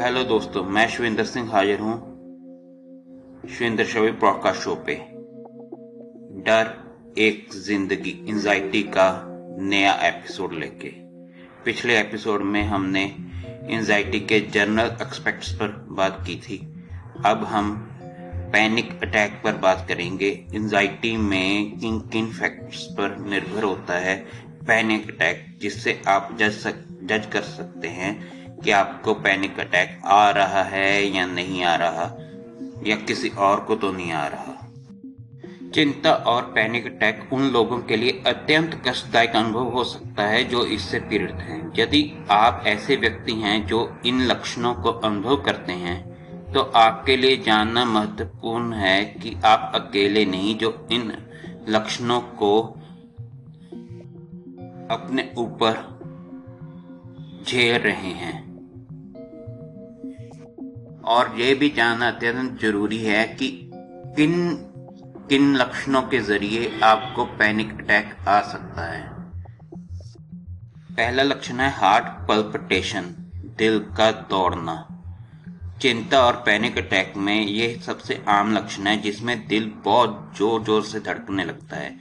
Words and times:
Hello 0.00 0.22
दोस्तों, 0.24 0.62
मैं 0.64 0.86
शिवेंद्र 0.88 1.24
सिंह 1.24 1.50
हाजिर 1.52 1.80
हूँ 1.80 1.94
शिवेंद्र 3.48 3.84
शवी 3.84 4.12
पॉडकास्ट 4.20 4.60
शो 4.60 4.74
पे। 4.86 4.94
डर 6.44 6.70
एक 7.18 7.52
ज़िंदगी 7.56 8.10
एंजाइटी 8.28 8.82
का 8.94 9.08
नया 9.60 9.92
एपिसोड 10.08 10.52
लेके। 10.52 10.92
पिछले 11.64 11.98
एपिसोड 11.98 12.42
में 12.44 12.62
हमने 12.62 13.04
एंजाइटी 13.70 14.20
के 14.22 14.40
जनरल 14.48 14.96
एक्सपेक्ट्स 15.02 15.52
पर 15.52 15.76
बात 15.90 16.22
की 16.26 16.36
थी। 16.38 16.58
अब 17.26 17.44
हम 17.44 17.72
पैनिक 18.52 18.98
अटैक 19.02 19.40
पर 19.44 19.58
बात 19.58 19.86
करेंगे। 19.88 20.30
एंजाइटी 20.54 21.16
में 21.18 21.78
किन 21.78 22.00
किन 22.12 22.32
फैक्ट्स 22.32 22.86
पर 22.98 23.18
निर्भर 23.28 23.64
होता 23.64 23.98
है 23.98 24.16
पैनिक 24.66 25.10
अटैक 25.10 25.46
जिससे 25.60 26.00
आप 26.08 26.36
जज 26.40 26.58
सक 26.58 26.84
जज 27.02 27.32
कर 27.32 27.42
सकते 27.42 27.88
हैं। 27.90 28.39
कि 28.64 28.70
आपको 28.70 29.14
पैनिक 29.14 29.60
अटैक 29.60 30.00
आ 30.04 30.30
रहा 30.30 30.62
है 30.62 31.04
या 31.06 31.26
नहीं 31.26 31.62
आ 31.64 31.74
रहा, 31.76 32.04
या 32.86 32.96
किसी 32.96 33.28
और 33.28 33.60
को 33.60 33.76
तो 33.76 33.92
नहीं 33.92 34.12
आ 34.12 34.26
रहा। 34.26 34.56
चिंता 35.74 36.12
और 36.12 36.42
पैनिक 36.42 36.86
अटैक 36.86 37.32
उन 37.32 37.42
लोगों 37.42 37.78
के 37.78 37.96
लिए 37.96 38.22
अत्यंत 38.26 38.80
कष्टदायक 38.86 39.36
अनुभव 39.36 39.68
हो 39.68 39.84
सकता 39.84 40.22
है 40.22 40.42
जो 40.44 40.64
इससे 40.66 41.00
पीड़ित 41.00 41.34
हैं। 41.40 41.72
यदि 41.78 42.02
आप 42.30 42.64
ऐसे 42.66 42.96
व्यक्ति 42.96 43.32
हैं 43.32 43.66
जो 43.66 43.80
इन 44.06 44.20
लक्षणों 44.22 44.74
को 44.74 44.90
अनुभव 44.90 45.36
करते 45.36 45.72
हैं 45.72 45.98
तो 46.52 46.60
आपके 46.60 47.16
लिए 47.16 47.36
जानना 47.36 47.84
महत्वपूर्ण 47.84 48.72
है 48.72 49.04
कि 49.04 49.36
आप 49.44 49.72
अकेले 49.74 50.24
नहीं, 50.24 50.56
जो 50.58 50.86
इन 50.92 51.12
लक्षणों 51.68 52.20
को 52.20 52.60
अपने 54.90 55.30
ऊपर 55.38 55.98
झेल 57.46 57.76
रहे 57.78 58.12
हैं। 58.14 58.49
और 61.10 61.32
ये 61.38 61.54
भी 61.54 61.68
जानना 61.76 62.08
अत्यंत 62.08 62.60
ज़रूरी 62.60 62.98
है 62.98 63.24
कि 63.34 63.48
किन 64.16 64.34
किन 65.30 65.54
लक्षणों 65.56 66.02
के 66.02 66.18
ज़रिए 66.20 66.70
आपको 66.82 67.24
पैनिक 67.38 67.72
अटैक 67.72 68.14
आ 68.28 68.40
सकता 68.42 68.84
है। 68.92 69.02
पहला 70.96 71.22
लक्षण 71.22 71.60
है 71.60 71.70
हार्ट 71.72 72.06
पल्पटेशन, 72.28 73.14
दिल 73.58 73.78
का 73.96 74.10
दौड़ना। 74.30 74.74
चिंता 75.82 76.20
और 76.20 76.36
पैनिक 76.46 76.78
अटैक 76.78 77.12
में 77.16 77.46
यह 77.46 77.78
सबसे 77.80 78.22
आम 78.28 78.56
लक्षण 78.56 78.86
है 78.86 78.96
जिसमें 79.02 79.46
दिल 79.48 79.70
बहुत 79.84 80.32
ज़ोर 80.38 80.62
ज़ोर 80.64 80.82
से 80.82 81.00
धड़कने 81.00 81.44
लगता 81.44 81.76
है। 81.76 81.94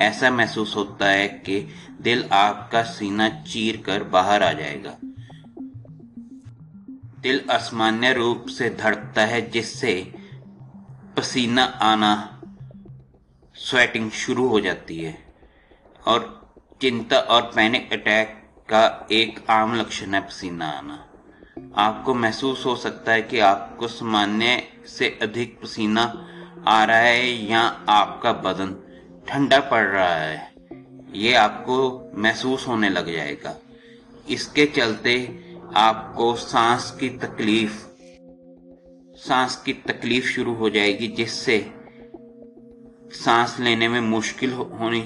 ऐसा 0.00 0.30
महसूस 0.30 0.76
होता 0.76 1.08
है 1.08 1.26
कि 1.28 1.60
दिल 2.00 2.24
आपका 2.34 2.82
सीना 2.92 3.28
चीर 3.42 3.82
कर 3.86 4.02
बाहर 4.12 4.42
आ 4.42 4.52
जाएगा। 4.52 4.96
दिल 7.26 7.48
असामान्य 7.50 8.12
रूप 8.12 8.46
से 8.46 8.70
धड़कता 8.70 9.22
है, 9.22 9.50
जिससे 9.50 10.14
पसीना 11.16 11.64
आना 11.64 12.42
स्वेटिंग 13.54 14.10
शुरू 14.10 14.48
हो 14.48 14.60
जाती 14.60 14.98
है। 14.98 15.34
और 16.06 16.50
चिंता 16.80 17.18
और 17.18 17.42
पैनिक 17.42 17.92
अटैक 17.92 18.50
का 18.68 19.06
एक 19.12 19.50
आम 19.50 19.74
लक्षण 19.74 20.14
है 20.14 20.20
पसीना 20.20 20.68
आना। 20.68 21.06
आपको 21.76 22.14
महसूस 22.14 22.66
हो 22.66 22.76
सकता 22.76 23.12
है 23.12 23.22
कि 23.22 23.38
आपको 23.38 23.88
सामान्य 23.88 24.68
से 24.86 25.18
अधिक 25.22 25.60
पसीना 25.62 26.28
आ 26.68 26.84
रहा 26.84 26.96
है 26.96 27.28
या 27.28 27.60
आपका 27.88 28.32
बदन 28.32 28.76
ठंडा 29.28 29.60
पड़ 29.60 29.86
रहा 29.86 30.14
है। 30.14 30.52
ये 31.14 31.34
आपको 31.34 32.10
महसूस 32.14 32.68
होने 32.68 32.88
लग 32.88 33.12
जाएगा। 33.16 33.56
इसके 34.28 34.66
चलते 34.66 35.45
आपको 35.74 36.34
सांस 36.34 36.90
की 37.00 37.08
तकलीफ़, 37.08 37.72
सांस 39.16 39.56
की 39.56 39.72
तकलीफ़ 39.72 40.26
शुरू 40.26 40.54
हो 40.54 40.70
जाएगी, 40.70 41.08
जिससे 41.08 41.72
सांस 43.12 43.56
लेने 43.60 43.88
में 43.88 44.00
मुश्किल 44.00 44.52
होनी 44.52 45.02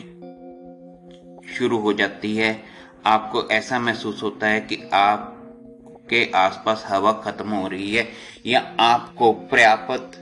शुरू 1.52 1.78
हो 1.78 1.92
जाती 1.92 2.36
है। 2.36 2.62
आपको 3.06 3.48
ऐसा 3.48 3.78
महसूस 3.78 4.22
होता 4.22 4.46
है 4.46 4.60
कि 4.60 4.90
आप 4.92 5.36
के 6.10 6.30
आसपास 6.30 6.84
हवा 6.88 7.12
खत्म 7.12 7.48
हो 7.48 7.68
रही 7.68 7.94
है, 7.94 8.08
या 8.46 8.76
आपको 8.80 9.32
पर्याप्त 9.32 10.18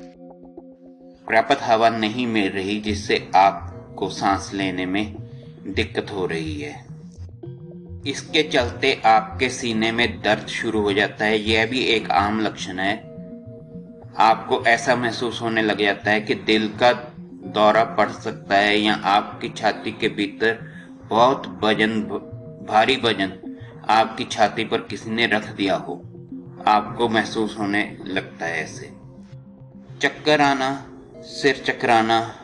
पर्याप्त 1.29 1.59
हवा 1.63 1.89
नहीं 1.89 2.27
मिल 2.27 2.51
रही, 2.51 2.81
जिससे 2.81 3.31
आपको 3.37 4.09
सांस 4.09 4.51
लेने 4.55 4.87
में 4.87 5.15
दिक्कत 5.67 6.11
हो 6.11 6.27
रही 6.27 6.61
है। 6.61 6.88
इसके 8.09 8.43
चलते 8.43 9.03
आपके 9.05 9.49
सीने 9.49 9.93
में 9.93 10.23
दर्द 10.23 10.47
शुरू 10.47 10.81
हो 10.81 10.93
जाता 10.93 11.25
है। 11.25 11.39
यह 11.39 11.67
भी 11.67 11.81
एक 11.81 12.11
आम 12.11 12.41
लक्षण 12.41 12.79
है। 12.79 12.97
आपको 14.19 14.65
ऐसा 14.67 14.97
महसूस 14.97 15.43
होने 15.43 15.63
लग 15.63 15.79
जाता 15.79 16.11
है 16.11 16.21
कि 16.21 16.35
दिल 16.35 16.69
का 16.69 16.93
दौरा 17.45 17.85
पड़ 17.85 18.09
सकता 18.09 18.57
है 18.57 18.79
या 18.79 18.95
आपकी 18.95 19.49
छाती 19.49 19.93
के 19.93 20.09
भीतर 20.09 20.59
बहुत 21.05 21.61
वज़न, 21.65 22.01
भारी 22.69 22.97
वज़न 22.97 23.57
आपकी 23.89 24.25
छाती 24.25 24.65
पर 24.65 24.79
किसी 24.79 25.11
ने 25.11 25.27
रख 25.27 25.49
दिया 25.49 25.75
हो। 25.75 26.03
आपको 26.67 27.09
महसूस 27.09 27.57
होने 27.59 27.99
लगता 28.07 28.47
है 28.47 28.65
ऐसे। 28.65 28.87
चक्कर 30.01 30.41
आना, 30.41 30.87
सिर 31.17 31.65
चकराना, 31.67 32.37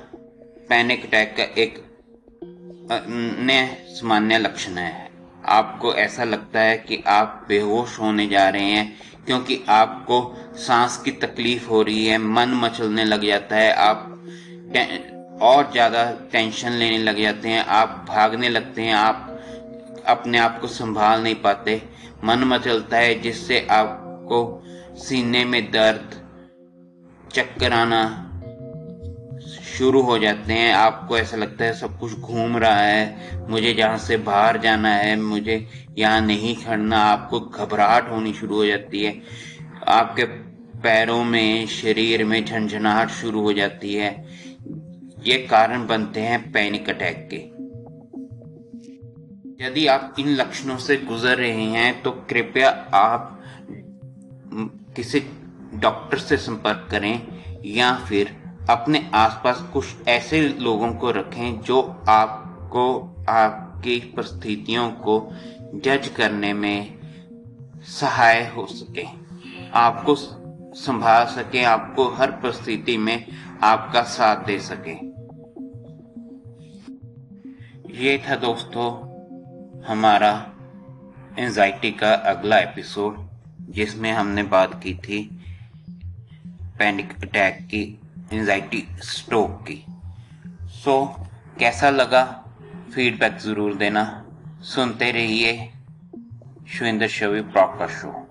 पैनिक 0.69 1.07
अटैक 1.07 1.37
का 1.37 1.43
एक 1.43 1.79
अन्य 2.93 3.85
सामान्य 3.89 4.39
लक्षण 4.39 4.73
है। 4.73 5.04
आपको 5.49 5.95
ऐसा 5.95 6.25
लगता 6.25 6.61
है 6.61 6.77
कि 6.79 7.03
आप 7.07 7.45
बेहोश 7.49 7.99
होने 8.01 8.27
जा 8.27 8.49
रहे 8.49 8.71
हैं, 8.71 8.99
क्योंकि 9.27 9.65
आपको 9.69 10.37
सांस 10.57 10.97
की 10.97 11.11
तकलीफ़ 11.11 11.69
हो 11.69 11.83
रही 11.83 12.07
है, 12.07 12.19
मन 12.19 12.53
मचलने 12.55 13.05
लग 13.05 13.27
जाता 13.27 13.57
है, 13.57 13.73
आप 13.73 14.11
और 15.43 15.71
ज़्यादा 15.73 16.05
टेंशन 16.33 16.73
लेने 16.73 16.99
लग 16.99 17.21
जाते 17.21 17.49
हैं, 17.49 17.65
आप 17.65 18.05
भागने 18.09 18.49
लगते 18.49 18.83
हैं, 18.83 18.95
आप 18.95 19.31
अपने 20.07 20.39
आप 20.39 20.61
को 20.61 20.67
संभाल 20.67 21.23
नहीं 21.23 21.35
पाते। 21.35 21.83
मन 22.25 22.45
मचलता 22.45 22.97
है, 22.97 23.21
जिससे 23.21 23.67
आपको 23.71 24.63
सीने 24.99 25.45
में 25.45 25.71
दर्द, 25.71 26.21
चक्कर 27.33 27.73
आना 27.73 28.31
शुरू 29.79 30.01
हो 30.03 30.19
जाते 30.19 30.53
हैं। 30.53 30.73
आपको 30.75 31.19
ऐसा 31.19 31.37
लगता 31.37 31.65
है 31.65 31.73
सब 31.73 31.99
कुछ 31.99 32.13
घूम 32.13 32.57
रहा 32.57 32.81
है, 32.81 33.49
मुझे 33.51 33.73
जहाँ 33.75 33.99
से 33.99 34.17
बाहर 34.17 34.59
जाना 34.59 34.89
है, 34.89 35.17
मुझे 35.17 35.67
यहाँ 35.99 36.21
नहीं 36.21 36.55
खड़ना, 36.57 36.99
आपको 36.99 37.41
घबराहट 37.41 38.11
होनी 38.11 38.33
शुरू 38.33 38.57
हो 38.57 38.67
जाती 38.67 39.03
है। 39.05 39.21
आपके 39.89 40.25
पैरों 40.85 41.25
में, 41.25 41.67
शरीर 41.67 42.25
में 42.25 42.45
झंझनाहट 42.45 43.11
शुरू 43.11 43.41
हो 43.41 43.53
जाती 43.53 43.95
है। 43.95 44.11
ये 45.27 45.39
कारण 45.39 45.87
बनते 45.87 46.21
हैं 46.21 46.53
पैनिक 46.53 46.89
अटैक 46.89 47.29
के। 47.31 47.37
यदि 49.65 49.87
आप 49.87 50.15
इन 50.19 50.29
लक्षणों 50.29 50.77
से 50.77 50.97
गुजर 50.97 51.37
रहे 51.37 51.63
हैं 51.71 52.03
तो 52.03 52.11
कृपया 52.11 52.69
आप 52.95 53.31
किसी 54.97 55.21
डॉक्टर 55.75 56.19
से 56.19 56.37
संपर्क 56.37 56.87
करें 56.91 57.15
या 57.67 57.93
फिर 58.09 58.37
अपने 58.71 59.11
आसपास 59.15 59.61
कुछ 59.73 60.09
ऐसे 60.09 60.49
लोगों 60.49 60.93
को 60.93 61.11
रखें 61.11 61.61
जो 61.61 62.05
आपको, 62.09 63.17
आपकी 63.29 64.01
परिस्थितियों 64.01 64.91
को 64.91 65.31
जज 65.75 66.09
करने 66.09 66.53
में 66.53 66.99
सहाय 67.83 68.47
हो 68.47 68.67
सके। 68.67 69.05
आपको 69.75 70.15
संभाल 70.75 71.27
सके, 71.27 71.65
आपको 71.65 72.09
हर 72.09 72.31
परिस्थिति 72.31 72.97
में 72.99 73.27
आपका 73.63 74.03
साथ 74.03 74.37
दे 74.45 74.59
सके। 74.59 75.15
ये 78.05 78.19
था 78.19 78.37
दोस्तों 78.37 79.15
हमारा 79.83 80.53
एंजाइटी 81.39 81.91
का 81.91 82.15
अगला 82.15 82.59
एपिसोड 82.59 83.29
जिसमें 83.61 84.13
हमने 84.13 84.43
बात 84.43 84.83
की 84.83 84.95
थी 84.95 85.31
पैनिक 86.79 87.13
अटैक 87.23 87.59
की। 87.63 88.01
एंजाइटी 88.35 88.87
स्ट्रोक 88.99 89.65
की। 89.71 89.85
सो 90.69 91.17
so, 91.19 91.59
कैसा 91.59 91.91
लगा? 91.91 92.25
फीडबैक 92.95 93.39
ज़रूर 93.39 93.75
देना। 93.75 94.25
सुनते 94.63 95.11
रहिए 95.13 95.73
शुविंदर 96.69 97.09
शवि 97.09 97.41
प्रॉपर 97.41 97.89
शो 97.89 98.24